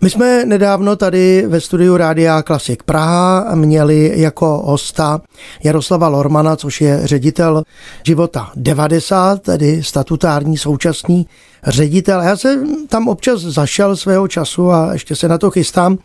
[0.00, 5.20] My jsme nedávno tady ve studiu Rádia Klasik Praha měli jako hosta
[5.64, 7.62] Jaroslava Lormana, což je ředitel
[8.06, 11.26] života 90, tedy statutární současný
[11.66, 12.20] ředitel.
[12.20, 15.98] Já jsem tam občas zašel svého času a ještě se na to chystám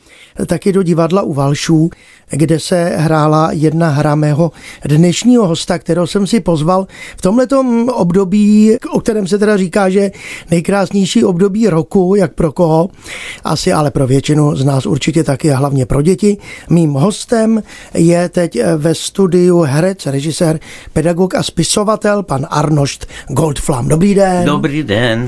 [0.46, 1.90] taky do divadla u Valšů,
[2.30, 4.52] kde se hrála jedna hra mého
[4.86, 6.88] dnešního hosta, kterého jsem si pozval
[7.18, 10.12] v tomhletom období, o kterém se teda říká, že
[10.52, 12.90] nejkrásnější období roku, jak pro koho,
[13.44, 16.38] asi ale pro většinu z nás určitě taky a hlavně pro děti.
[16.70, 20.60] Mým hostem je teď ve studiu herec, režisér,
[20.94, 23.88] pedagog a spisovatel pan Arnošt Goldflam.
[23.88, 24.46] Dobrý den.
[24.46, 25.28] Dobrý den.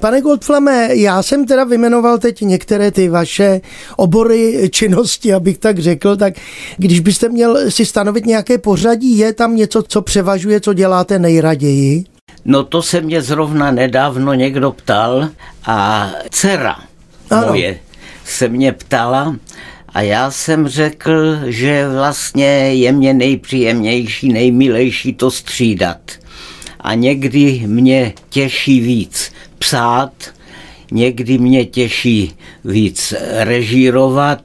[0.00, 3.60] Pane Goldflame, já jsem teda vymenoval teď některé ty vaše
[3.96, 6.34] obory činnosti, abych tak řekl, tak
[6.76, 12.04] když byste měl si stanovit nějaké pořadí, je tam něco, co převažuje, co děláte nejraději?
[12.44, 15.28] No to se mě zrovna nedávno někdo ptal
[15.66, 16.76] a dcera
[17.30, 17.46] ano.
[17.48, 17.78] moje
[18.24, 19.36] se mě ptala,
[19.94, 25.98] a já jsem řekl, že vlastně je mě nejpříjemnější, nejmilejší to střídat.
[26.80, 30.12] A někdy mě těší víc psát,
[30.90, 34.42] někdy mě těší víc režírovat,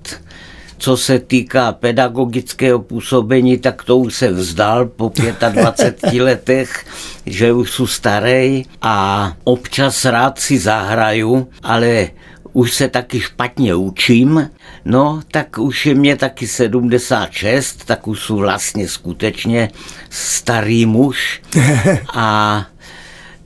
[0.77, 5.11] co se týká pedagogického působení, tak to už se vzdal po
[5.49, 6.85] 25 letech,
[7.25, 12.09] že už jsou starý a občas rád si zahraju, ale
[12.57, 14.49] už se taky špatně učím,
[14.85, 19.69] no tak už je mě taky 76, tak už jsou vlastně skutečně
[20.09, 21.41] starý muž
[22.13, 22.65] a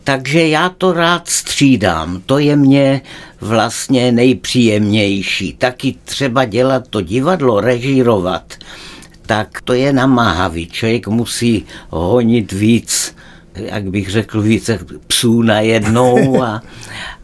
[0.03, 3.01] takže já to rád střídám, to je mě
[3.41, 5.53] vlastně nejpříjemnější.
[5.53, 8.53] Taky třeba dělat to divadlo, režírovat,
[9.25, 10.67] tak to je namáhavý.
[10.67, 13.15] Člověk musí honit víc,
[13.65, 16.61] jak bych řekl, více psů najednou a,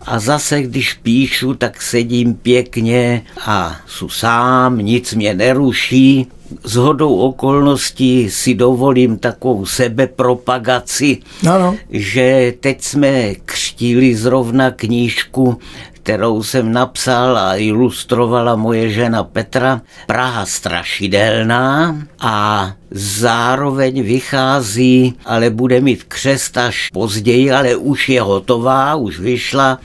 [0.01, 6.27] a zase, když píšu, tak sedím pěkně a jsou sám, nic mě neruší.
[6.63, 11.17] S hodou okolností si dovolím takovou sebepropagaci,
[11.49, 11.75] ano.
[11.89, 15.59] že teď jsme křtili zrovna knížku
[16.07, 25.81] kterou jsem napsal a ilustrovala moje žena Petra, Praha strašidelná a zároveň vychází, ale bude
[25.81, 29.79] mít křest až později, ale už je hotová, už vyšla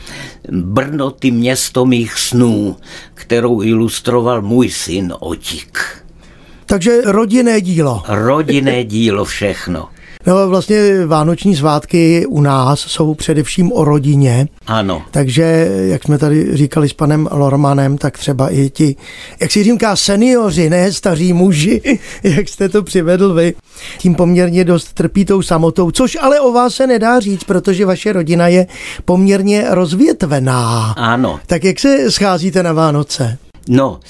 [0.51, 2.77] Brno, ty město mých snů,
[3.15, 6.02] kterou ilustroval můj syn Otík.
[6.73, 8.03] Takže rodinné dílo.
[8.09, 9.89] Rodinné dílo všechno.
[10.27, 14.49] No vlastně vánoční svátky u nás jsou především o rodině.
[14.67, 15.03] Ano.
[15.11, 18.97] Takže, jak jsme tady říkali s panem Lormanem, tak třeba i ti,
[19.41, 23.55] jak si říká, seniori, ne staří muži, jak jste to přivedl vy,
[23.99, 28.13] tím poměrně dost trpí tou samotou, což ale o vás se nedá říct, protože vaše
[28.13, 28.67] rodina je
[29.05, 30.95] poměrně rozvětvená.
[30.97, 31.41] Ano.
[31.47, 33.39] Tak jak se scházíte na Vánoce?
[33.69, 34.01] No,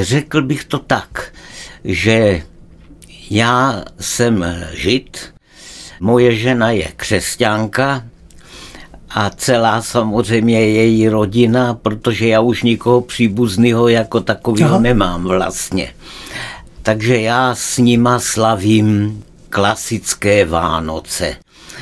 [0.00, 1.32] řekl bych to tak,
[1.84, 2.42] že
[3.30, 5.32] já jsem žid,
[6.00, 8.04] Moje žena je křesťanka
[9.10, 15.94] a celá samozřejmě její rodina, protože já už nikoho příbuzného jako takového nemám vlastně.
[16.82, 21.36] Takže já s nima slavím klasické Vánoce.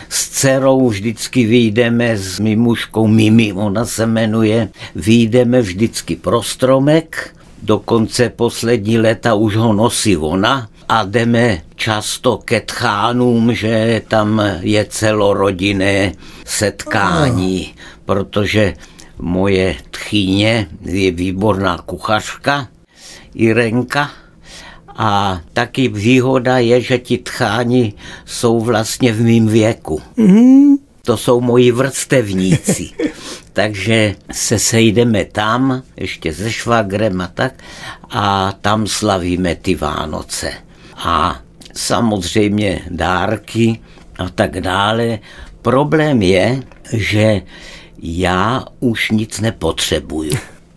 [0.08, 8.28] S dcerou vždycky vyjdeme s mimuškou Mimi, ona se jmenuje, vyjdeme vždycky pro stromek, dokonce
[8.28, 16.12] poslední léta už ho nosí ona, a jdeme často ke tchánům, že tam je celorodinné
[16.44, 17.74] setkání,
[18.04, 18.74] protože
[19.18, 22.68] moje tchýně je výborná kuchařka,
[23.34, 24.10] Irenka,
[24.96, 27.92] a taky výhoda je, že ti tcháni
[28.24, 30.02] jsou vlastně v mém věku.
[30.18, 30.76] Mm-hmm.
[31.02, 32.90] To jsou moji vrstevníci.
[33.52, 37.54] Takže se sejdeme tam, ještě se švagrem a tak,
[38.10, 40.52] a tam slavíme ty Vánoce
[40.96, 41.40] a
[41.74, 43.80] samozřejmě dárky
[44.18, 45.18] a tak dále.
[45.62, 47.42] Problém je, že
[48.02, 50.32] já už nic nepotřebuju.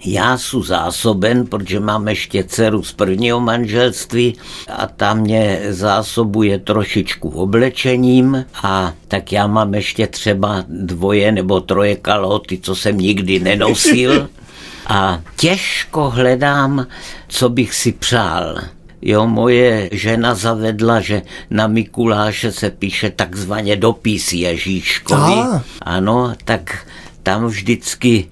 [0.05, 4.35] Já jsem zásoben, protože mám ještě dceru z prvního manželství
[4.69, 11.95] a ta mě zásobuje trošičku oblečením a tak já mám ještě třeba dvoje nebo troje
[11.95, 14.29] kaloty, co jsem nikdy nenosil
[14.87, 16.87] a těžko hledám,
[17.27, 18.57] co bych si přál.
[19.01, 25.33] Jo, moje žena zavedla, že na Mikuláše se píše takzvaně dopis Ježíškovi.
[25.33, 25.61] Ah.
[25.81, 26.87] Ano, tak
[27.23, 28.27] tam vždycky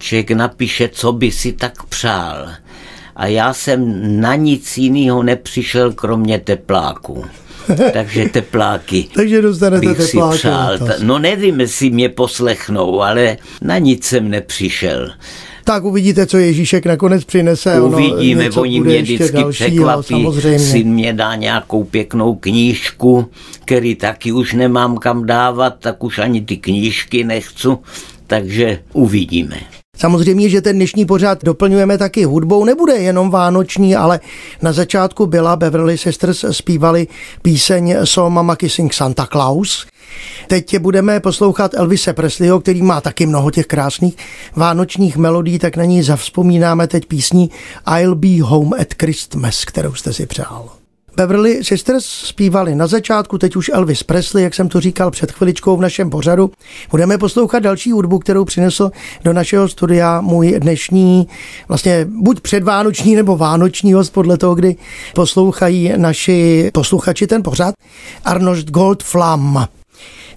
[0.00, 2.48] člověk napíše, co by si tak přál.
[3.16, 3.80] A já jsem
[4.20, 7.24] na nic jiného nepřišel, kromě tepláku.
[7.92, 9.04] takže tepláky.
[9.14, 10.38] takže dostanete bych tepláky.
[10.38, 10.78] Si přál.
[11.02, 15.10] No nevím, jestli mě poslechnou, ale na nic jsem nepřišel.
[15.64, 17.80] Tak uvidíte, co Ježíšek nakonec přinese.
[17.80, 20.26] Uvidíme, ono, oni mě vždycky překvapí.
[20.56, 23.26] Syn mě dá nějakou pěknou knížku,
[23.64, 27.68] který taky už nemám kam dávat, tak už ani ty knížky nechci,
[28.26, 29.60] takže uvidíme.
[30.00, 32.64] Samozřejmě, že ten dnešní pořád doplňujeme taky hudbou.
[32.64, 34.20] Nebude jenom vánoční, ale
[34.62, 37.08] na začátku byla Beverly Sisters zpívali
[37.42, 39.86] píseň So Mama Kissing Santa Claus.
[40.46, 44.16] Teď budeme poslouchat Elvise Presleyho, který má taky mnoho těch krásných
[44.56, 47.50] vánočních melodí, tak na ní zavzpomínáme teď písní
[47.86, 50.79] I'll be home at Christmas, kterou jste si přál.
[51.20, 55.76] Beverly Sisters zpívali na začátku, teď už Elvis Presley, jak jsem to říkal před chviličkou
[55.76, 56.50] v našem pořadu.
[56.90, 58.90] Budeme poslouchat další hudbu, kterou přinesl
[59.24, 61.28] do našeho studia můj dnešní,
[61.68, 64.76] vlastně buď předvánoční nebo vánoční host, podle toho, kdy
[65.14, 67.74] poslouchají naši posluchači ten pořad,
[68.24, 69.66] Arnold Goldflam.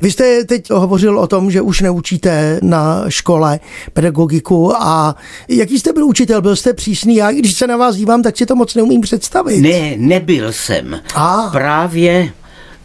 [0.04, 3.60] Vy jste teď hovořil o tom, že už neučíte na škole
[3.94, 5.16] pedagogiku a
[5.50, 6.42] jaký jste byl učitel?
[6.42, 7.16] Byl jste přísný?
[7.16, 9.62] Já když se na vás dívám, tak si to moc neumím představit.
[9.62, 11.02] Ne, nebyl jsem.
[11.16, 11.50] A.
[11.52, 12.32] Právě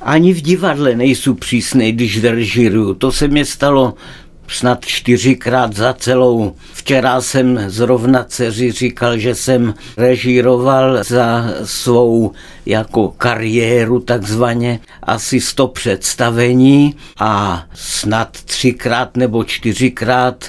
[0.01, 2.95] ani v divadle nejsou přísný, když režiruju.
[2.95, 3.95] To se mi stalo
[4.49, 6.55] snad čtyřikrát za celou.
[6.73, 12.33] Včera jsem zrovna dceři říkal, že jsem režíroval za svou
[12.67, 20.45] jako kariéru takzvaně asi sto představení a snad třikrát nebo čtyřikrát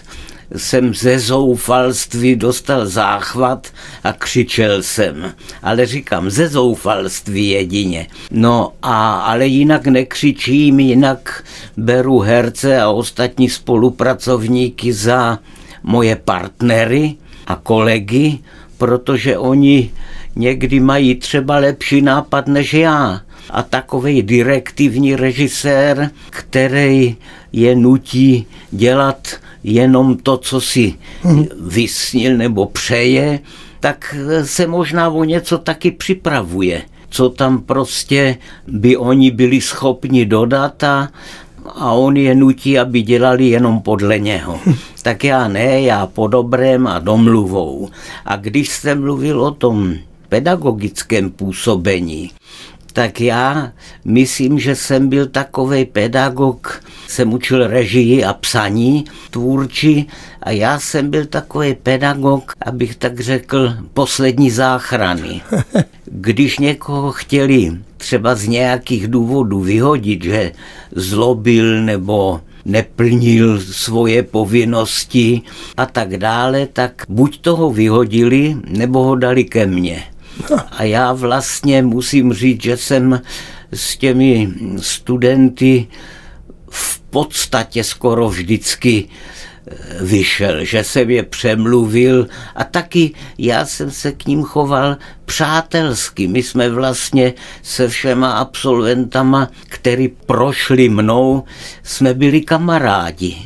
[0.56, 3.68] jsem ze zoufalství dostal záchvat
[4.04, 5.34] a křičel jsem.
[5.64, 8.08] Ale říkám, ze zoufalství jedině.
[8.32, 11.44] No a ale jinak nekřičím, jinak
[11.78, 15.40] beru herce a ostatní spolupracovníky za
[15.84, 17.16] moje partnery
[17.48, 18.40] a kolegy,
[18.78, 19.92] protože oni
[20.36, 23.22] někdy mají třeba lepší nápad než já.
[23.50, 27.18] A takový direktivní režisér, který
[27.52, 29.28] je nutí dělat
[29.64, 30.94] jenom to, co si
[31.62, 33.40] vysnil nebo přeje,
[33.80, 40.84] tak se možná o něco taky připravuje, co tam prostě by oni byli schopni dodat
[40.84, 41.10] a,
[41.66, 44.60] a on je nutí, aby dělali jenom podle něho.
[45.02, 47.90] Tak já ne, já po dobrém a domluvou.
[48.26, 49.94] A když jste mluvil o tom
[50.30, 52.32] pedagogickém působení,
[52.94, 53.72] tak já
[54.06, 60.06] myslím, že jsem byl takový pedagog, jsem učil režii a psaní tvůrči
[60.44, 65.42] a já jsem byl takový pedagog, abych tak řekl, poslední záchrany.
[66.06, 70.52] Když někoho chtěli třeba z nějakých důvodů vyhodit, že
[70.96, 75.42] zlobil nebo neplnil svoje povinnosti
[75.78, 80.04] a tak dále, tak buď toho vyhodili, nebo ho dali ke mně.
[80.78, 83.22] A já vlastně musím říct, že jsem
[83.74, 85.88] s těmi studenty
[87.10, 94.26] podstatě skoro vždycky eh, vyšel, že jsem je přemluvil a taky já jsem se k
[94.26, 96.28] ním choval přátelsky.
[96.28, 101.44] My jsme vlastně se všema absolventama, který prošli mnou,
[101.84, 103.38] jsme byli kamarádi.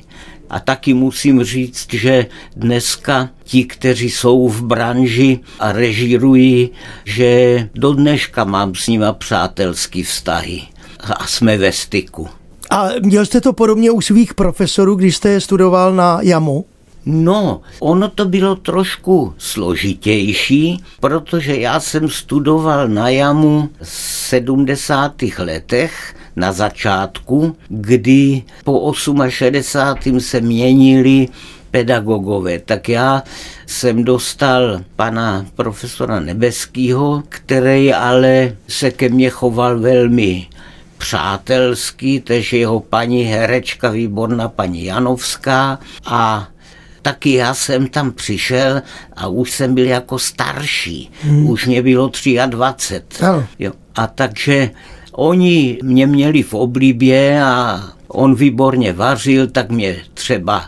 [0.50, 2.26] A taky musím říct, že
[2.56, 6.70] dneska ti, kteří jsou v branži a režírují,
[7.06, 10.62] že do dneška mám s nima přátelský vztahy
[11.00, 12.30] a jsme ve styku.
[12.74, 16.66] A měl jste to podobně u svých profesorů, když jste studoval na JAMu?
[17.06, 25.14] No, ono to bylo trošku složitější, protože já jsem studoval na JAMu v 70.
[25.38, 28.94] letech na začátku, kdy po
[29.30, 30.20] 68.
[30.20, 31.28] se měnili
[31.72, 32.60] pedagogové.
[32.60, 33.24] Tak já
[33.66, 40.48] jsem dostal pana profesora Nebeskýho, který ale se ke mně choval velmi
[41.04, 46.48] přátelský, tež jeho paní herečka výborná paní Janovská a
[47.02, 48.82] taky já jsem tam přišel
[49.16, 51.12] a už jsem byl jako starší.
[51.22, 51.50] Hmm.
[51.50, 52.12] Už mě bylo
[52.46, 53.24] 23.
[53.24, 53.44] No.
[53.60, 53.72] Jo.
[53.96, 54.72] A takže
[55.12, 60.64] oni mě měli v oblíbě a on výborně vařil, tak mě třeba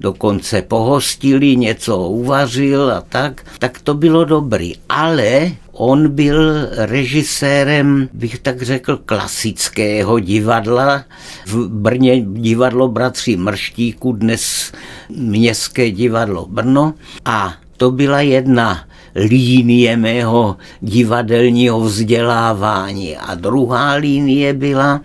[0.00, 4.74] dokonce pohostili, něco uvařil a tak, tak to bylo dobrý.
[4.88, 11.04] Ale on byl režisérem, bych tak řekl, klasického divadla.
[11.46, 14.72] V Brně divadlo bratří Mrštíku, dnes
[15.08, 16.94] Městské divadlo Brno.
[17.24, 23.16] A to byla jedna línie mého divadelního vzdělávání.
[23.16, 25.00] A druhá línie byla,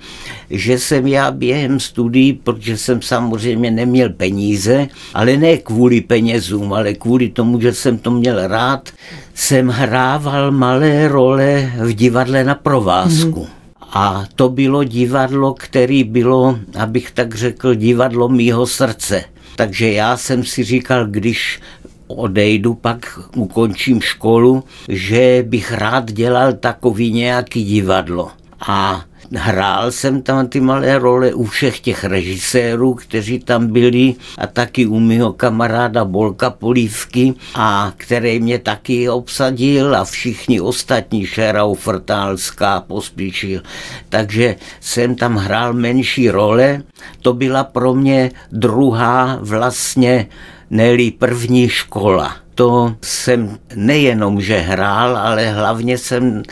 [0.50, 6.94] že jsem já během studií, protože jsem samozřejmě neměl peníze, ale ne kvůli penězům, ale
[6.94, 8.90] kvůli tomu, že jsem to měl rád,
[9.34, 13.44] jsem hrával malé role v divadle na provázku.
[13.44, 13.58] Mm-hmm.
[13.94, 19.24] A to bylo divadlo, který bylo, abych tak řekl, divadlo mýho srdce.
[19.56, 21.60] Takže já jsem si říkal, když
[22.08, 28.32] odejdu, pak ukončím školu, že bych rád dělal takový nějaký divadlo.
[28.68, 29.04] A
[29.36, 34.86] hrál jsem tam ty malé role u všech těch režisérů, kteří tam byli a taky
[34.86, 42.82] u mého kamaráda Bolka Polívky a který mě taky obsadil a všichni ostatní, Šerau, Frtálská,
[42.82, 43.62] Pospíšil.
[44.10, 46.82] Takže jsem tam hrál menší role.
[47.22, 50.28] To byla pro mě druhá vlastně
[50.70, 52.36] neli první škola.
[52.56, 56.44] To jsem nejenom, že hrál, ale hlavně jsem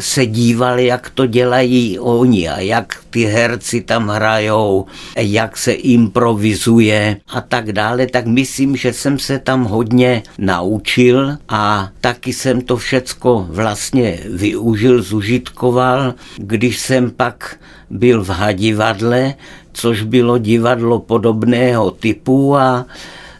[0.00, 4.86] se dívali, jak to dělají oni a jak ty herci tam hrajou,
[5.16, 11.90] jak se improvizuje a tak dále, tak myslím, že jsem se tam hodně naučil a
[12.00, 17.56] taky jsem to všecko vlastně využil, zužitkoval, když jsem pak
[17.90, 19.34] byl v Hadivadle,
[19.72, 22.86] což bylo divadlo podobného typu a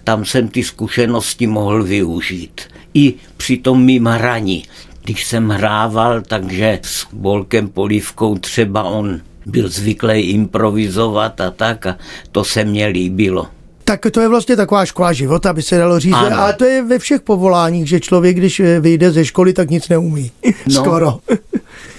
[0.08, 2.60] tam jsem ty zkušenosti mohl využít.
[2.94, 4.64] I při tom mým hraní
[5.04, 11.96] když jsem hrával, takže s Bolkem Polívkou třeba on byl zvyklý improvizovat a tak a
[12.32, 13.46] to se mně líbilo.
[13.84, 16.14] Tak to je vlastně taková škola života, by se dalo říct.
[16.14, 16.38] Ano.
[16.38, 20.30] A to je ve všech povoláních, že člověk, když vyjde ze školy, tak nic neumí.
[20.66, 20.74] No.
[20.74, 21.18] Skoro.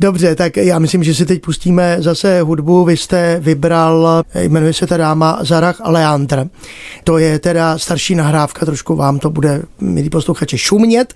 [0.00, 2.84] Dobře, tak já myslím, že si teď pustíme zase hudbu.
[2.84, 6.46] Vy jste vybral, jmenuje se ta dáma Zarach Leandr.
[7.04, 11.14] To je teda starší nahrávka, trošku vám to bude, milí posluchači, šumět,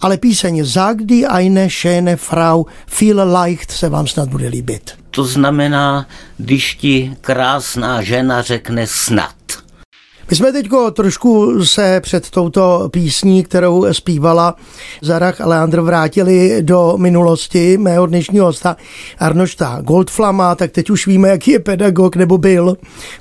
[0.00, 2.64] ale píseň Zagdi eine schöne Frau
[3.00, 4.90] viel leicht se vám snad bude líbit.
[5.10, 6.06] To znamená,
[6.38, 9.34] když ti krásná žena řekne snad.
[10.30, 14.56] My jsme teď trošku se před touto písní, kterou zpívala
[15.02, 18.76] Zarach a Leandr, vrátili do minulosti mého dnešního hosta
[19.18, 22.76] Arnošta Goldflama, tak teď už víme, jaký je pedagog nebo byl,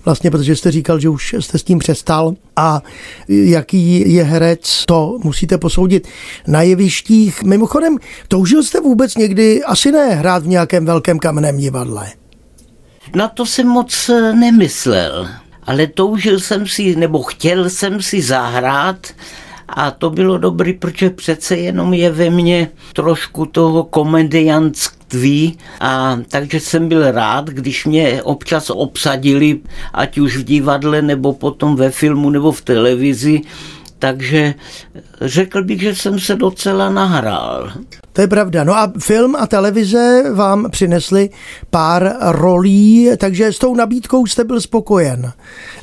[0.05, 2.81] vlastně protože jste říkal, že už jste s tím přestal a
[3.27, 6.07] jaký je herec, to musíte posoudit
[6.47, 7.43] na jevištích.
[7.43, 12.11] Mimochodem, toužil jste vůbec někdy, asi ne, hrát v nějakém velkém kamenném divadle?
[13.15, 15.27] Na to jsem moc nemyslel
[15.65, 19.07] ale toužil jsem si, nebo chtěl jsem si zahrát
[19.67, 26.59] a to bylo dobrý, protože přece jenom je ve mně trošku toho komediantství a takže
[26.59, 29.59] jsem byl rád, když mě občas obsadili,
[29.93, 33.41] ať už v divadle, nebo potom ve filmu, nebo v televizi,
[34.03, 34.53] takže
[35.21, 37.71] řekl bych, že jsem se docela nahrál.
[38.13, 38.63] To je pravda.
[38.63, 41.29] No a film a televize vám přinesli
[41.69, 45.31] pár rolí, takže s tou nabídkou jste byl spokojen.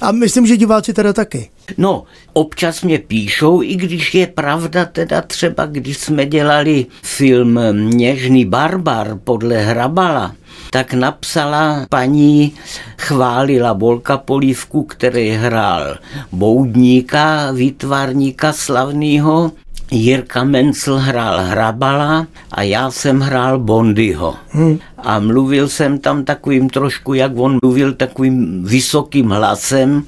[0.01, 1.51] A myslím, že diváci teda taky.
[1.79, 8.45] No, občas mě píšou, i když je pravda teda třeba, když jsme dělali film Něžný
[8.45, 10.35] barbar podle Hrabala,
[10.71, 12.55] tak napsala paní,
[12.99, 15.99] chválila Volka Polívku, který hrál
[16.33, 19.53] Boudníka, výtvarníka slavného,
[19.91, 24.35] Jirka Mencel hrál Hrabala a já jsem hrál Bondyho.
[24.49, 24.79] Hmm.
[24.99, 30.03] A mluvil jsem tam takovým trošku, jak on mluvil, takovým vysokým hlasem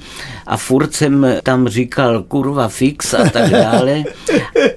[0.47, 4.05] a furt jsem tam říkal kurva fix a tak dále.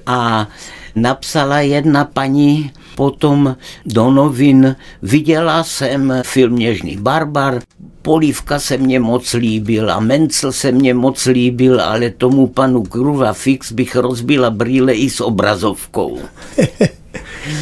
[0.06, 0.48] A
[0.96, 7.62] napsala jedna paní potom do novin, viděla jsem film Něžný barbar,
[8.02, 13.32] Polívka se mně moc líbil a Mencel se mně moc líbil, ale tomu panu Kruva
[13.32, 16.18] Fix bych rozbila brýle i s obrazovkou.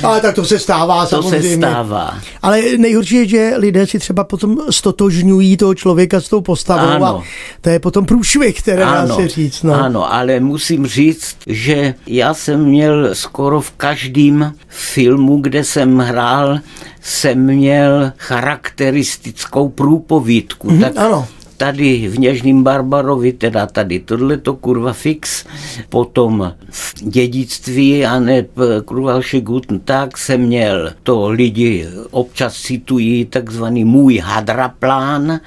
[0.02, 1.48] Ale tak to se stává to samozřejmě.
[1.48, 2.18] se stává.
[2.42, 7.06] Ale nejhorší je, že lidé si třeba potom stotožňují toho člověka s tou postavou ano.
[7.06, 7.22] a
[7.60, 9.62] to je potom průšvih, které dá se říct.
[9.62, 9.74] No.
[9.74, 16.58] Ano, ale musím říct, že já jsem měl skoro v každém filmu, kde jsem hrál,
[17.02, 20.68] jsem měl charakteristickou průpovídku.
[20.68, 21.28] Mm-hmm, tak ano
[21.64, 25.44] tady v Něžným Barbarovi, teda tady tohle to kurva fix,
[25.88, 28.44] potom v dědictví a ne
[28.84, 35.40] kurva guten tak jsem měl, to lidi občas citují takzvaný můj hadraplán,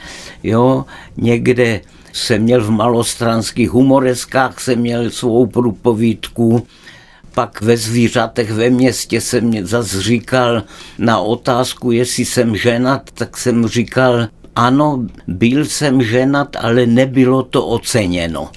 [0.43, 0.85] jo,
[1.17, 1.81] někde
[2.13, 6.67] jsem měl v malostranských humoreskách, jsem měl svou průpovídku,
[7.33, 10.63] pak ve zvířatech ve městě jsem mě zase říkal
[10.97, 17.67] na otázku, jestli jsem ženat, tak jsem říkal, ano, byl jsem ženat, ale nebylo to
[17.67, 18.49] oceněno.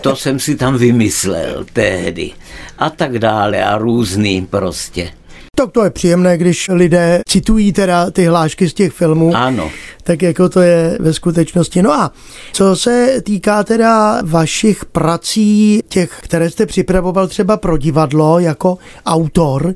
[0.00, 2.30] To jsem si tam vymyslel tehdy.
[2.78, 5.10] A tak dále a různý prostě.
[5.56, 9.36] Tak to je příjemné, když lidé citují teda ty hlášky z těch filmů.
[9.36, 9.70] Ano.
[10.02, 11.82] Tak jako to je ve skutečnosti.
[11.82, 12.12] No a
[12.52, 19.74] co se týká teda vašich prací, těch, které jste připravoval třeba pro divadlo jako autor,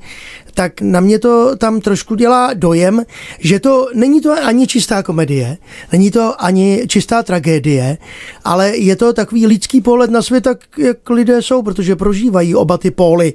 [0.58, 3.02] tak na mě to tam trošku dělá dojem,
[3.38, 5.56] že to není to ani čistá komedie,
[5.92, 7.98] není to ani čistá tragédie,
[8.44, 12.78] ale je to takový lidský pohled na svět, tak jak lidé jsou, protože prožívají oba
[12.78, 13.32] ty póly.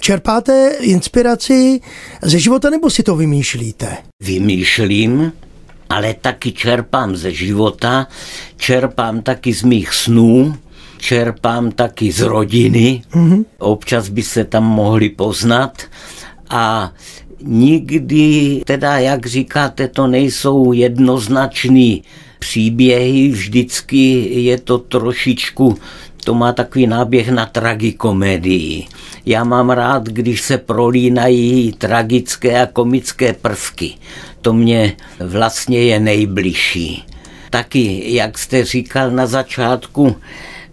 [0.00, 1.80] Čerpáte inspiraci
[2.22, 3.96] ze života nebo si to vymýšlíte?
[4.22, 5.32] Vymýšlím,
[5.90, 8.06] ale taky čerpám ze života,
[8.56, 10.54] čerpám taky z mých snů,
[10.98, 13.44] čerpám taky z rodiny, mm-hmm.
[13.58, 15.82] občas by se tam mohli poznat
[16.54, 16.92] a
[17.42, 22.02] nikdy, teda jak říkáte, to nejsou jednoznačný
[22.38, 25.78] příběhy, vždycky je to trošičku,
[26.24, 28.86] to má takový náběh na tragikomedii.
[29.26, 33.94] Já mám rád, když se prolínají tragické a komické prvky.
[34.40, 37.04] To mě vlastně je nejbližší.
[37.50, 40.16] Taky, jak jste říkal na začátku,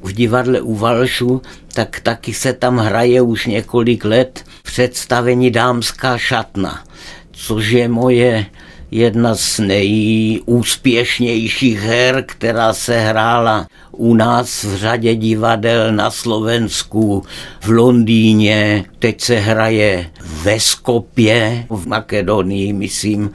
[0.03, 1.41] v divadle u Valšu,
[1.73, 6.83] tak taky se tam hraje už několik let představení Dámská šatna,
[7.31, 8.45] což je moje
[8.91, 17.23] jedna z nejúspěšnějších her, která se hrála u nás v řadě divadel na Slovensku,
[17.61, 20.09] v Londýně, teď se hraje
[20.43, 23.31] ve Skopě, v Makedonii, myslím.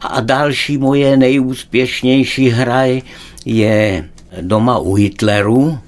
[0.00, 3.02] A další moje nejúspěšnější hraj
[3.44, 4.08] je
[4.40, 5.78] doma u Hitleru,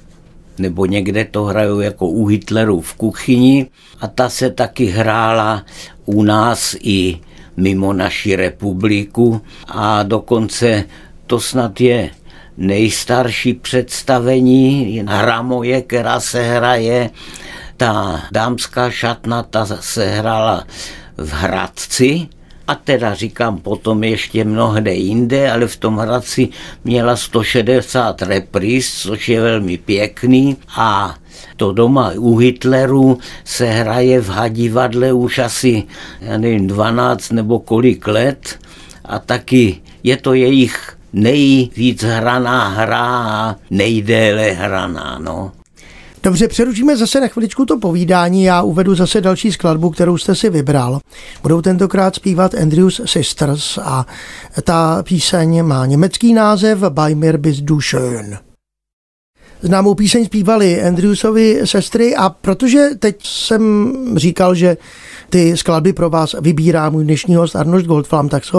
[0.63, 3.67] nebo někde to hrajou jako u Hitleru v kuchyni
[4.01, 5.65] a ta se taky hrála
[6.05, 7.21] u nás i
[7.57, 10.85] mimo naši republiku a dokonce
[11.27, 12.11] to snad je
[12.57, 17.11] nejstarší představení hra moje, která se hraje.
[17.77, 20.65] Ta dámská šatna, ta se hrála
[21.17, 22.29] v Hradci,
[22.67, 26.49] a teda říkám potom ještě mnohde jinde, ale v tom Hradci
[26.85, 31.15] měla 160 repríz, což je velmi pěkný a
[31.57, 35.83] to doma u Hitleru se hraje v hadivadle už asi,
[36.21, 38.59] já nevím, 12 nebo kolik let
[39.05, 45.53] a taky je to jejich nejvíc hraná hra a nejdéle hraná, no.
[46.23, 48.45] Dobře, přerušíme zase na chviličku to povídání.
[48.45, 51.01] Já uvedu zase další skladbu, kterou jste si vybral.
[51.43, 54.07] Budou tentokrát zpívat Andrews Sisters a
[54.65, 58.39] ta píseň má německý název Bei mir bist du schön.
[59.63, 64.77] Známou píseň zpívali Andrewsovi sestry a protože teď jsem říkal, že
[65.33, 68.57] ty skladby pro vás vybírá můj dnešní host Arnold Goldflam, tak se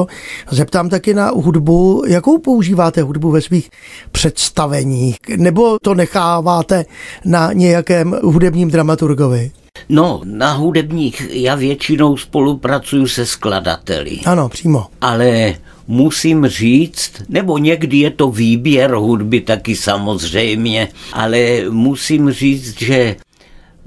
[0.52, 2.04] zeptám taky na hudbu.
[2.08, 3.70] Jakou používáte hudbu ve svých
[4.12, 5.16] představeních?
[5.38, 6.86] Nebo to necháváte
[7.26, 9.52] na nějakém hudebním dramaturgovi?
[9.90, 14.20] No, na hudebních já většinou spolupracuju se skladateli.
[14.26, 14.86] Ano, přímo.
[15.02, 15.56] Ale
[15.88, 23.16] musím říct, nebo někdy je to výběr hudby taky samozřejmě, ale musím říct, že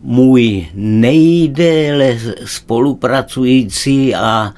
[0.02, 4.54] můj nejdéle spolupracující a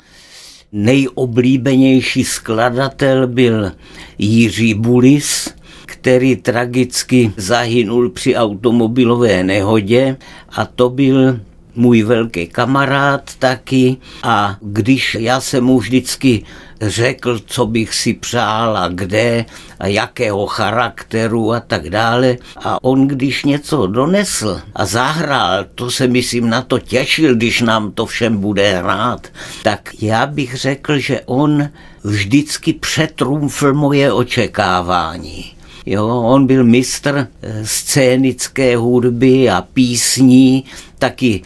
[0.72, 3.72] nejoblíbenější skladatel byl
[4.18, 5.54] Jiří Bulis,
[5.86, 10.16] který tragicky zahynul při automobilové nehodě.
[10.48, 11.40] A to byl
[11.74, 13.96] můj velký kamarád taky.
[14.22, 16.44] A když já jsem mu vždycky
[16.80, 19.44] řekl, co bych si přál a kde
[19.78, 22.36] a jakého charakteru a tak dále.
[22.56, 27.92] A on, když něco donesl a zahrál, to se myslím na to těšil, když nám
[27.92, 29.28] to všem bude hrát,
[29.62, 31.68] tak já bych řekl, že on
[32.04, 35.52] vždycky přetrumfl moje očekávání.
[35.86, 40.64] Jo, on byl mistr eh, scénické hudby a písní,
[40.98, 41.42] taky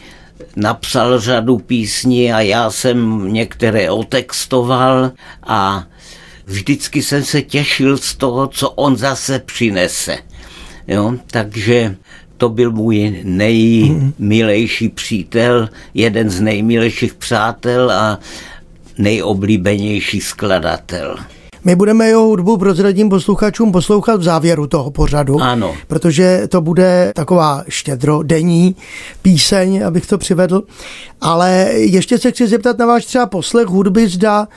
[0.55, 5.11] napsal řadu písní a já jsem některé otextoval
[5.43, 5.87] a
[6.45, 10.17] vždycky jsem se těšil z toho, co on zase přinese.
[10.87, 11.95] Jo, takže
[12.37, 18.19] to byl můj nejmilejší přítel, jeden z nejmilejších přátel a
[18.97, 21.17] nejoblíbenější skladatel.
[21.65, 25.41] My budeme jeho hudbu prozradím posluchačům poslouchat v závěru toho pořadu.
[25.41, 25.75] Ano.
[25.87, 28.75] Protože to bude taková štědrodenní
[29.21, 30.63] píseň, abych to přivedl.
[31.21, 34.47] Ale ještě se chci zeptat na váš třeba poslech hudby, zda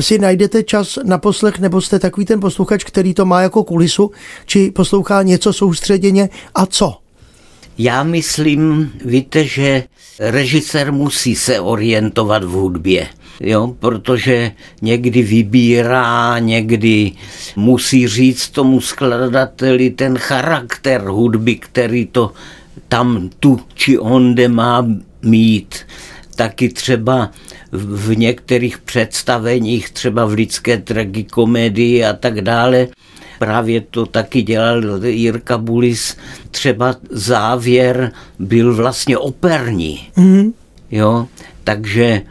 [0.00, 4.10] si najdete čas na poslech, nebo jste takový ten posluchač, který to má jako kulisu,
[4.46, 6.94] či poslouchá něco soustředěně a co?
[7.78, 9.84] Já myslím, víte, že
[10.18, 13.08] režisér musí se orientovat v hudbě
[13.40, 17.12] jo, protože někdy vybírá, někdy
[17.56, 22.32] musí říct tomu skladateli ten charakter hudby, který to
[22.88, 24.86] tam tu či onde má
[25.22, 25.76] mít.
[26.36, 27.30] Taky třeba
[27.72, 32.88] v některých představeních, třeba v lidské tragikomedii a tak dále,
[33.44, 36.16] právě to taky dělal Jirka Bulis,
[36.50, 40.08] třeba závěr byl vlastně operní.
[40.16, 40.52] Mm.
[40.90, 41.26] Jo,
[41.64, 42.22] takže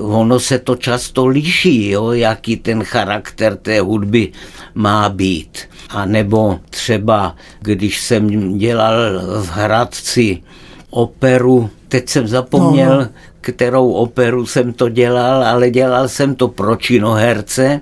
[0.00, 4.32] ono se to často liší, jo, jaký ten charakter té hudby
[4.74, 5.58] má být.
[5.90, 8.94] A nebo třeba, když jsem dělal
[9.42, 10.42] v Hradci
[10.90, 13.08] operu, teď jsem zapomněl, no, no.
[13.40, 17.80] kterou operu jsem to dělal, ale dělal jsem to pro činoherce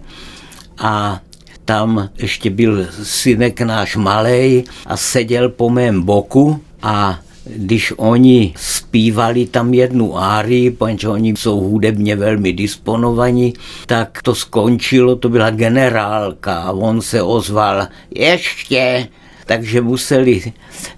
[0.79, 1.21] a
[1.67, 7.19] tam ještě byl synek náš malej a seděl po mém boku a
[7.57, 13.55] když oni zpívali tam jednu árii, protože oni jsou hudebně velmi disponovaní,
[13.87, 19.09] tak to skončilo, to byla generálka a on se ozval ještě,
[19.47, 20.53] takže museli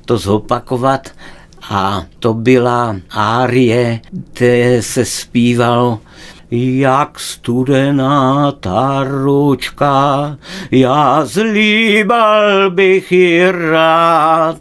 [0.05, 1.09] to zopakovat
[1.71, 6.01] a to byla árie, kde se zpívalo
[6.51, 10.37] jak studená ta ručka,
[10.71, 14.59] já zlíbal bych ji rád.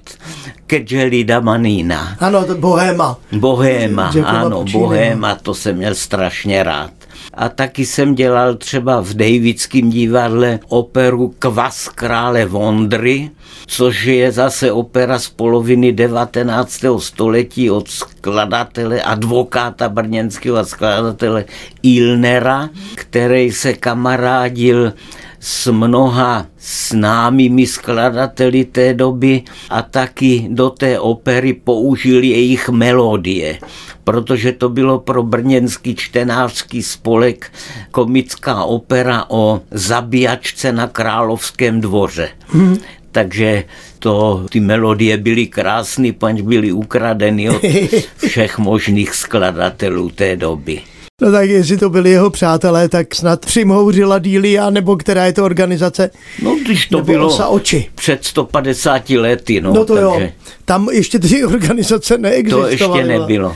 [0.67, 2.17] Kedželida Manina.
[2.19, 3.17] Ano, to Bohéma.
[3.31, 6.96] Bohéma, ano, Bohéma, to jsem měl strašně rád.
[7.37, 13.29] A taky jsem dělal třeba v Davidském divadle operu Kvas krále Vondry,
[13.67, 16.85] což je zase opera z poloviny 19.
[16.97, 21.45] století od skladatele, advokáta brněnského a skladatele
[21.83, 24.93] Ilnera, který se kamarádil
[25.39, 33.59] s mnoha známými skladateli té doby a taky do té opery použil jejich melodie,
[34.03, 37.51] protože to bylo pro brněnský čtenářský spolek
[37.91, 42.29] komická opera o zabíjačce na královském dvoře.
[42.47, 42.77] Hmm
[43.17, 43.63] takže
[43.99, 47.61] to, ty melodie byly krásné, pač byly ukradeny od
[48.27, 50.81] všech možných skladatelů té doby.
[51.21, 55.45] No tak jestli to byli jeho přátelé, tak snad přimhouřila Dília, nebo která je to
[55.45, 56.09] organizace?
[56.41, 57.89] No když to bylo osa oči.
[57.95, 59.73] před 150 lety, no.
[59.73, 60.23] No to takže...
[60.25, 60.29] jo,
[60.65, 62.77] tam ještě ty organizace neexistovaly.
[62.77, 63.55] To ještě nebylo.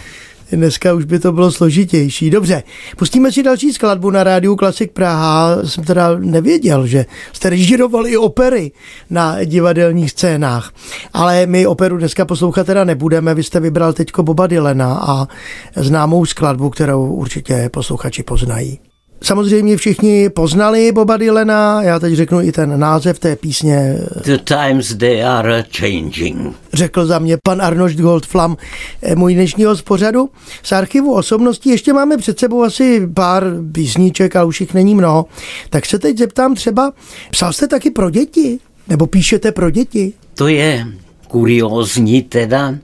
[0.52, 2.30] Dneska už by to bylo složitější.
[2.30, 2.64] Dobře,
[2.98, 5.58] pustíme si další skladbu na rádiu Klasik Praha.
[5.66, 8.72] Jsem teda nevěděl, že jste režírovali i opery
[9.10, 10.74] na divadelních scénách.
[11.14, 13.36] Ale my operu dneska poslouchat teda nebudeme.
[13.36, 15.28] Vy jste vybral teďko Boba Dylena a
[15.76, 18.90] známou skladbu, kterou určitě posluchači poznají.
[19.23, 23.97] Samozřejmě všichni poznali Boba Dylena, já teď řeknu i ten název té písně.
[24.23, 26.55] The times they are changing.
[26.73, 28.57] Řekl za mě pan Arnošt Goldflam,
[29.01, 30.29] eh, můj dnešního pořadu.
[30.63, 35.25] Z archivu osobností ještě máme před sebou asi pár písníček, a už jich není mnoho.
[35.69, 36.93] Tak se teď zeptám třeba,
[37.31, 38.60] psal jste taky pro děti?
[38.88, 40.13] Nebo píšete pro děti?
[40.36, 40.88] To je
[41.27, 42.75] kuriózní teda.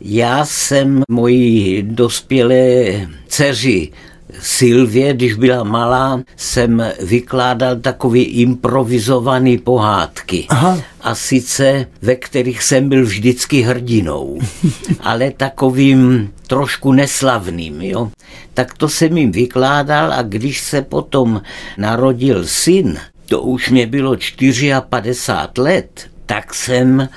[0.00, 2.84] Já jsem moji dospělé
[3.28, 3.92] dceři
[4.40, 10.46] Silvě, když byla malá, jsem vykládal takový improvizovaný pohádky.
[10.48, 10.78] Aha.
[11.00, 14.38] A sice, ve kterých jsem byl vždycky hrdinou,
[15.00, 17.82] ale takovým trošku neslavným.
[17.82, 18.10] Jo?
[18.54, 21.42] Tak to jsem jim vykládal a když se potom
[21.78, 24.16] narodil syn, to už mě bylo
[24.88, 27.08] 54 let, tak jsem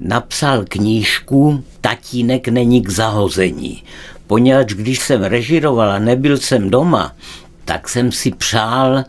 [0.00, 3.82] napsal knížku Tatínek není k zahození
[4.30, 7.12] poněvadž když jsem režiroval a nebyl jsem doma,
[7.64, 9.04] tak jsem si přál,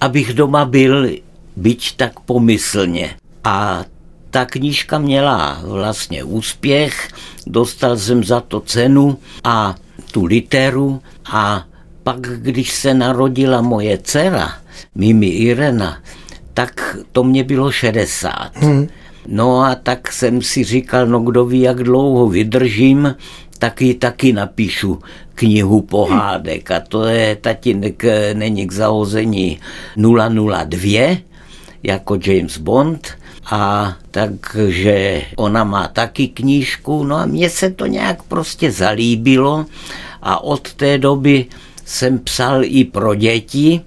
[0.00, 1.08] abych doma byl,
[1.56, 3.14] byť tak pomyslně.
[3.44, 3.84] A
[4.30, 7.08] ta knížka měla vlastně úspěch,
[7.46, 9.74] dostal jsem za to cenu a
[10.12, 11.64] tu literu a
[12.02, 14.58] pak, když se narodila moje dcera,
[14.94, 16.02] Mimi Irena,
[16.54, 18.50] tak to mě bylo 60.
[18.54, 18.88] Hmm.
[19.26, 23.14] No a tak jsem si říkal, no kdo ví, jak dlouho vydržím,
[23.58, 24.98] taky, taky napíšu
[25.34, 26.70] knihu pohádek.
[26.70, 29.58] A to je tatínek není k zahození
[29.96, 31.16] 002
[31.82, 33.08] jako James Bond.
[33.50, 39.66] A takže ona má taky knížku, no a mně se to nějak prostě zalíbilo.
[40.22, 41.46] A od té doby
[41.84, 43.80] jsem psal i pro děti.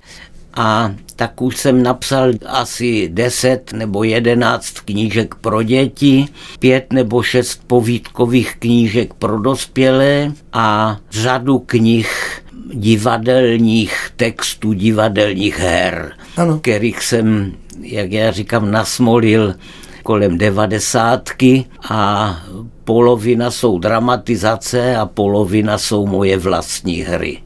[0.53, 6.27] A tak už jsem napsal asi 10 nebo 11 knížek pro děti,
[6.59, 12.41] pět nebo šest povídkových knížek pro dospělé a řadu knih
[12.73, 16.59] divadelních textů, divadelních her, ano.
[16.59, 19.55] kterých jsem, jak já říkám, nasmolil
[20.03, 22.35] kolem devadesátky a
[22.83, 27.37] polovina jsou dramatizace a polovina jsou moje vlastní hry.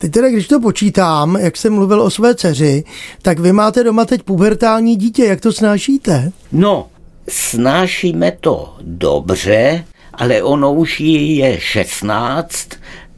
[0.00, 2.84] Teď teda, když to počítám, jak jsem mluvil o své dceři,
[3.22, 6.32] tak vy máte doma teď pubertální dítě, jak to snášíte?
[6.52, 6.86] No,
[7.28, 9.84] snášíme to dobře,
[10.14, 12.68] ale ono už jí je 16,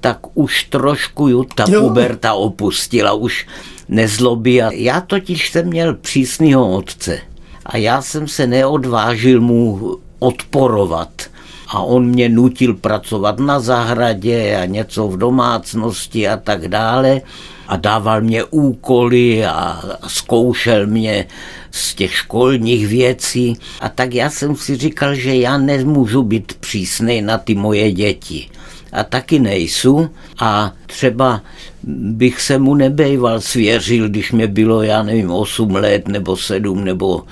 [0.00, 1.80] tak už trošku ju ta jo.
[1.82, 3.46] puberta opustila, už
[3.88, 4.62] nezlobí.
[4.62, 7.18] A já totiž jsem měl přísného otce
[7.66, 11.31] a já jsem se neodvážil mu odporovat
[11.72, 17.20] a on mě nutil pracovat na zahradě a něco v domácnosti a tak dále
[17.68, 21.26] a dával mě úkoly a zkoušel mě
[21.70, 23.56] z těch školních věcí.
[23.80, 28.48] A tak já jsem si říkal, že já nemůžu být přísnej na ty moje děti.
[28.92, 30.08] A taky nejsou.
[30.38, 31.40] A třeba
[31.84, 37.22] bych se mu nebejval svěřil, když mě bylo, já nevím, 8 let nebo 7 nebo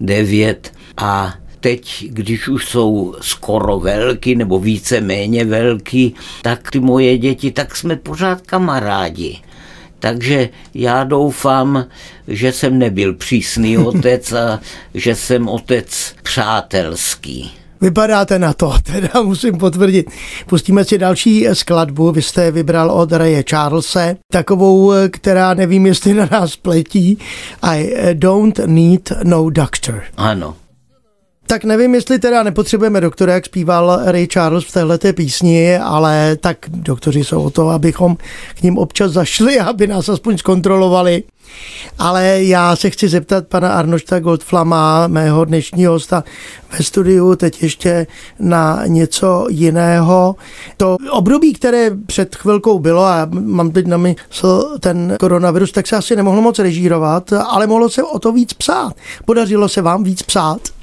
[0.00, 0.72] 9.
[0.96, 1.34] A
[1.66, 7.76] teď, když už jsou skoro velký nebo více méně velký, tak ty moje děti, tak
[7.76, 9.38] jsme pořád kamarádi.
[9.98, 11.86] Takže já doufám,
[12.28, 14.60] že jsem nebyl přísný otec a
[14.94, 17.52] že jsem otec přátelský.
[17.80, 20.06] Vypadáte na to, teda musím potvrdit.
[20.46, 22.12] Pustíme si další skladbu.
[22.12, 27.18] Vy jste vybral od Raye Charlese, takovou, která nevím, jestli na nás pletí.
[27.62, 30.02] I don't need no doctor.
[30.16, 30.54] Ano.
[31.46, 36.58] Tak nevím, jestli teda nepotřebujeme doktora, jak zpíval Ray Charles v téhleté písni, ale tak
[36.68, 38.16] doktoři jsou o to, abychom
[38.54, 41.22] k ním občas zašli, aby nás aspoň zkontrolovali.
[41.98, 46.24] Ale já se chci zeptat pana Arnošta Goldflama, mého dnešního hosta
[46.78, 48.06] ve studiu, teď ještě
[48.38, 50.36] na něco jiného.
[50.76, 55.96] To období, které před chvilkou bylo, a mám teď na mysl ten koronavirus, tak se
[55.96, 58.92] asi nemohlo moc režírovat, ale mohlo se o to víc psát.
[59.24, 60.75] Podařilo se vám víc psát?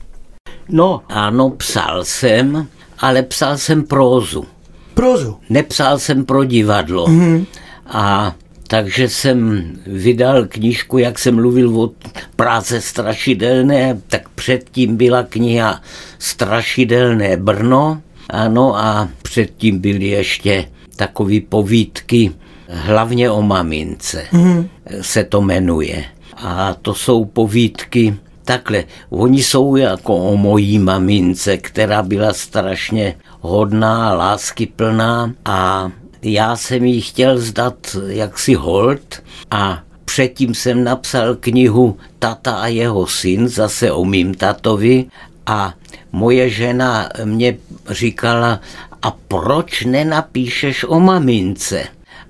[0.70, 2.68] No, ano, psal jsem,
[3.00, 4.46] ale psal jsem prózu.
[4.94, 5.38] Prózu?
[5.50, 7.08] Nepsal jsem pro divadlo.
[7.08, 7.46] Mm-hmm.
[7.86, 8.36] A
[8.68, 11.92] takže jsem vydal knížku, jak jsem mluvil o
[12.36, 15.82] práce strašidelné, tak předtím byla kniha
[16.20, 22.32] Strašidelné Brno, ano, a předtím byly ještě takové povídky,
[22.68, 24.68] hlavně o mamince mm-hmm.
[25.02, 26.06] se to jmenuje.
[26.38, 34.14] A to jsou povídky, Takhle, oni jsou jako o mojí mamince, která byla strašně hodná,
[34.14, 37.76] láskyplná a já jsem jí chtěl zdat
[38.08, 45.06] jaksi hold a předtím jsem napsal knihu Tata a jeho syn, zase o mým tatovi
[45.46, 45.74] a
[46.12, 47.58] moje žena mě
[47.90, 48.60] říkala,
[49.02, 51.84] a proč nenapíšeš o mamince?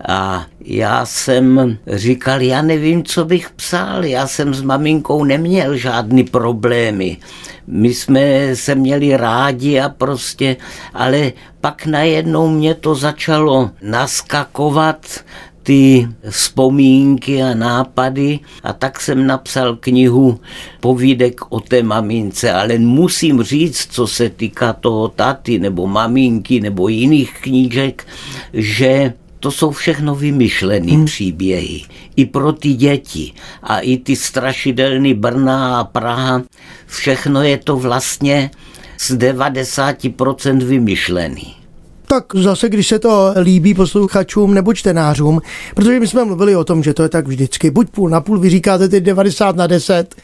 [0.08, 6.24] A já jsem říkal, já nevím, co bych psal, já jsem s maminkou neměl žádný
[6.24, 7.18] problémy.
[7.68, 10.58] My jsme se měli rádi a prostě,
[10.94, 15.24] ale pak najednou mě to začalo naskakovat,
[15.64, 18.40] ty vzpomínky a nápady.
[18.64, 20.40] A tak jsem napsal knihu
[20.80, 26.88] povídek o té mamince, ale musím říct, co se týká toho taty nebo maminky nebo
[26.88, 28.08] jiných knížek,
[28.54, 29.14] že
[29.44, 31.06] to jsou všechno vymyšlené hmm.
[31.06, 31.82] příběhy.
[32.16, 33.34] I pro ty děti.
[33.64, 36.42] A i ty strašidelný Brna a Praha,
[36.88, 38.52] všechno je to vlastně
[38.98, 41.56] z 90% vymyšlený
[42.08, 45.42] tak zase, když se to líbí posluchačům nebo čtenářům,
[45.76, 48.40] protože my jsme mluvili o tom, že to je tak vždycky, buď půl na půl,
[48.40, 50.16] vy říkáte ty 90 na 10,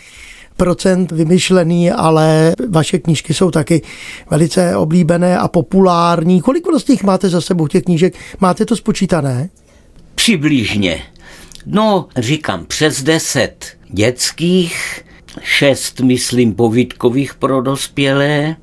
[0.59, 3.81] procent vymyšlený, ale vaše knížky jsou taky
[4.29, 6.41] velice oblíbené a populární.
[6.41, 8.13] Kolik vlastně jich máte za sebou těch knížek?
[8.39, 9.49] Máte to spočítané?
[10.15, 11.01] Přibližně.
[11.65, 15.05] No, říkám, přes deset dětských,
[15.41, 18.55] šest, myslím, povídkových pro dospělé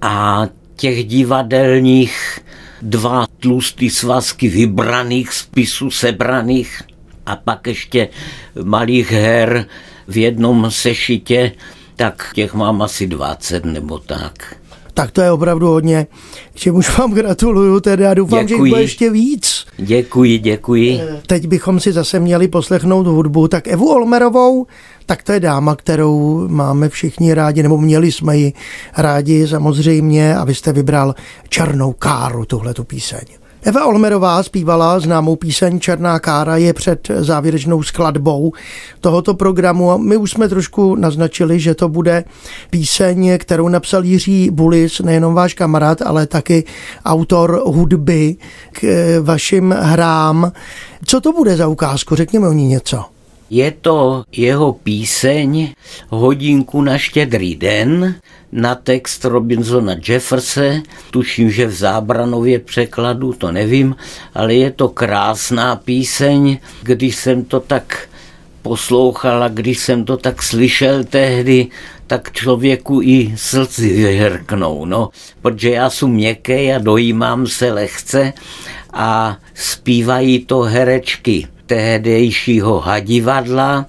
[0.00, 2.38] a těch divadelních
[2.82, 6.82] dva tlustý svazky vybraných spisů sebraných
[7.26, 8.08] a pak ještě
[8.64, 9.66] malých her
[10.08, 11.52] v jednom sešitě,
[11.96, 14.54] tak těch mám asi 20 nebo tak.
[14.94, 16.06] Tak to je opravdu hodně,
[16.54, 18.48] čemuž vám gratuluju teda a doufám, děkuji.
[18.48, 19.66] že jich bude ještě víc.
[19.76, 21.00] Děkuji, děkuji.
[21.00, 24.66] Eh, teď bychom si zase měli poslechnout hudbu, tak Evu Olmerovou,
[25.06, 28.52] tak to je dáma, kterou máme všichni rádi, nebo měli jsme ji
[28.96, 31.14] rádi samozřejmě a vy jste vybral
[31.48, 33.41] Černou káru, tuhle tu píseň.
[33.64, 38.52] Eva Olmerová zpívala známou píseň Černá kára je před závěrečnou skladbou
[39.00, 39.98] tohoto programu.
[39.98, 42.24] My už jsme trošku naznačili, že to bude
[42.70, 46.64] píseň, kterou napsal Jiří Bulis, nejenom váš kamarád, ale taky
[47.04, 48.36] autor hudby
[48.72, 48.84] k
[49.22, 50.52] vašim hrám.
[51.06, 52.14] Co to bude za ukázku?
[52.16, 53.04] Řekněme o ní něco.
[53.50, 55.74] Je to jeho píseň
[56.08, 58.14] Hodinku na štědrý den
[58.52, 63.96] na text Robinsona Jefferse, tuším, že v Zábranově překladu, to nevím,
[64.34, 68.08] ale je to krásná píseň, když jsem to tak
[68.62, 71.66] poslouchal a když jsem to tak slyšel tehdy,
[72.06, 75.08] tak člověku i slzy vyhrknou, no,
[75.42, 78.32] protože já jsem měkký a dojímám se lehce
[78.92, 83.86] a zpívají to herečky tehdejšího hadivadla,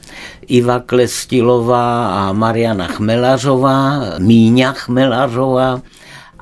[0.47, 5.81] Iva Klestilová a Mariana Chmelařová, Míňa Chmelařová.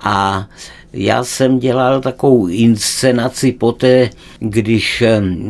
[0.04, 0.48] A
[0.94, 4.10] Já jsem dělal takovou inscenaci poté,
[4.40, 5.04] když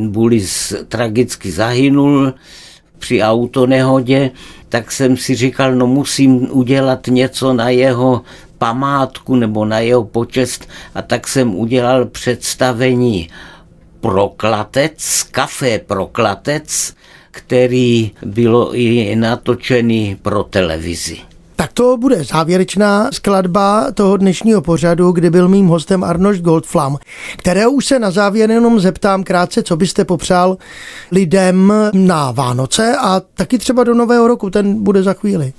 [0.07, 2.33] Bulis tragicky zahynul
[2.99, 4.31] při autonehodě,
[4.69, 8.21] tak jsem si říkal, no musím udělat něco na jeho
[8.57, 10.69] památku nebo na jeho počest.
[10.95, 13.29] A tak jsem udělal představení
[13.99, 16.93] Proklatec, kafé Proklatec,
[17.31, 21.17] který bylo i natočený pro televizi.
[21.55, 26.97] Tak to bude závěrečná skladba toho dnešního pořadu, kdy byl mým hostem Arnoš Goldflam,
[27.37, 30.57] které už se na závěr jenom zeptám krátce, co byste popřál
[31.11, 35.53] lidem na Vánoce a taky třeba do Nového roku, ten bude za chvíli.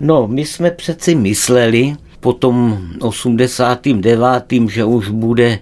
[0.00, 5.58] No, my jsme přeci mysleli po tom 89., že už bude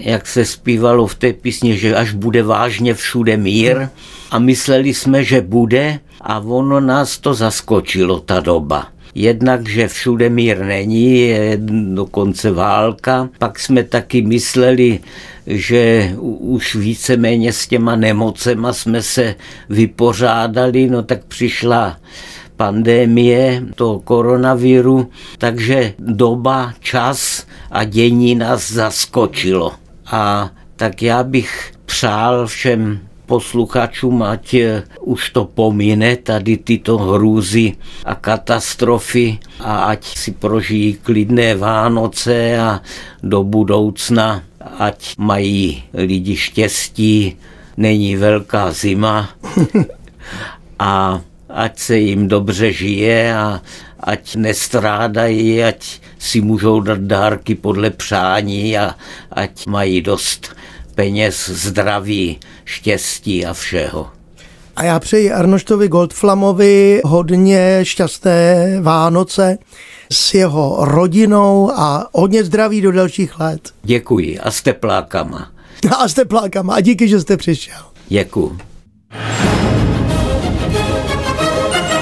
[0.00, 3.88] jak se zpívalo v té písni, že až bude vážně všude mír
[4.30, 8.88] a mysleli jsme, že bude a ono nás to zaskočilo, ta doba.
[9.14, 11.58] Jednak, že všude mír není, je
[11.94, 13.28] dokonce válka.
[13.38, 15.00] Pak jsme taky mysleli,
[15.46, 19.34] že už víceméně s těma nemocema jsme se
[19.68, 21.96] vypořádali, no tak přišla
[22.56, 29.79] pandémie toho koronaviru, takže doba, čas a dění nás zaskočilo.
[30.10, 37.76] A tak já bych přál všem posluchačům, ať eh, už to pomine tady tyto hrůzy
[38.04, 42.82] a katastrofy a ať si prožijí klidné Vánoce a
[43.22, 44.42] do budoucna,
[44.78, 47.36] ať mají lidi štěstí,
[47.76, 49.30] není velká zima
[50.78, 53.62] a ať se jim dobře žije a
[54.02, 58.94] ať nestrádají, ať si můžou dát dárky podle přání a
[59.30, 60.56] ať mají dost
[60.94, 64.08] peněz, zdraví, štěstí a všeho.
[64.76, 69.58] A já přeji Arnoštovi Goldflamovi hodně šťastné Vánoce
[70.12, 73.60] s jeho rodinou a hodně zdraví do dalších let.
[73.82, 75.50] Děkuji a s teplákama.
[75.98, 77.82] A s teplákama a díky, že jste přišel.
[78.08, 78.58] Děkuji.